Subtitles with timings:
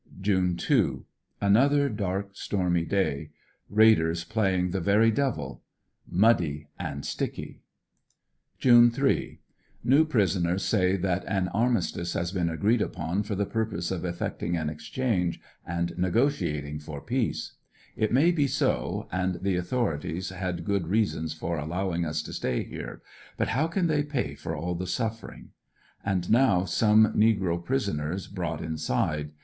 [0.19, 1.05] June 2.—
[1.41, 3.29] Another dark, stormy day.
[3.69, 5.61] Raiders playing the very devil.
[6.09, 7.61] Muddy and sticky.
[8.59, 8.91] ^aiim, U^^ ^mm^oh Sndlm^ 64 ANDER80NVILLE DIARY.
[9.13, 9.39] June 3.—
[9.91, 14.57] New prisoners say that an armistice has been agreed upon for the purpose of effecting
[14.57, 17.53] an exchange, ard negotiating for peace.
[17.95, 22.63] It may be so, and the authorities liad good reasons for allowing us to slay
[22.63, 23.03] here,
[23.37, 25.49] but how can they pay for all the suffering?
[26.03, 29.33] And now some negro] prisoners] brought inside.